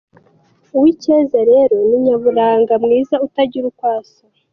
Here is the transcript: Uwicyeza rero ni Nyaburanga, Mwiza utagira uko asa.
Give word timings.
Uwicyeza 0.75 1.37
rero 1.51 1.75
ni 1.87 1.97
Nyaburanga, 2.05 2.73
Mwiza 2.83 3.15
utagira 3.25 3.65
uko 3.71 3.83
asa. 3.97 4.23